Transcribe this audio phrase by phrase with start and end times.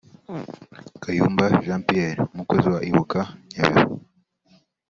[1.01, 3.19] Kayumba Jean Pierre umukozi wa Ibuka
[3.51, 3.93] Nyabihu